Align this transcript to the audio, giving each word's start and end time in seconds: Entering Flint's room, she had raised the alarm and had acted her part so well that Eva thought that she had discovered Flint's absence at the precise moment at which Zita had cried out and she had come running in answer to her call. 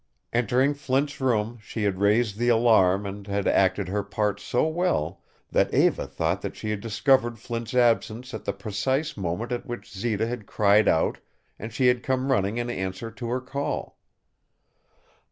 Entering 0.33 0.73
Flint's 0.73 1.21
room, 1.21 1.59
she 1.61 1.83
had 1.83 1.99
raised 1.99 2.39
the 2.39 2.49
alarm 2.49 3.05
and 3.05 3.27
had 3.27 3.47
acted 3.47 3.87
her 3.87 4.01
part 4.01 4.39
so 4.39 4.67
well 4.67 5.21
that 5.51 5.71
Eva 5.71 6.07
thought 6.07 6.41
that 6.41 6.55
she 6.55 6.71
had 6.71 6.81
discovered 6.81 7.37
Flint's 7.37 7.75
absence 7.75 8.33
at 8.33 8.43
the 8.43 8.51
precise 8.51 9.15
moment 9.15 9.51
at 9.51 9.67
which 9.67 9.91
Zita 9.93 10.25
had 10.25 10.47
cried 10.47 10.87
out 10.87 11.19
and 11.59 11.71
she 11.71 11.85
had 11.85 12.01
come 12.01 12.31
running 12.31 12.57
in 12.57 12.67
answer 12.67 13.11
to 13.11 13.27
her 13.29 13.41
call. 13.41 13.99